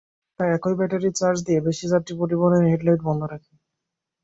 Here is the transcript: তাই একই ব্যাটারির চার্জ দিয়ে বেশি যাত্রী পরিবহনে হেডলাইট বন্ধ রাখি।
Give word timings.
তাই 0.39 0.49
একই 0.53 0.73
ব্যাটারির 0.79 1.17
চার্জ 1.19 1.37
দিয়ে 1.47 1.59
বেশি 1.67 1.85
যাত্রী 1.93 2.13
পরিবহনে 2.21 2.57
হেডলাইট 2.65 3.01
বন্ধ 3.07 3.21
রাখি। 3.33 3.53